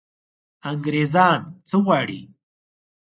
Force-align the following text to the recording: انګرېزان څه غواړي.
انګرېزان 0.69 1.39
څه 1.69 1.75
غواړي. 1.85 2.21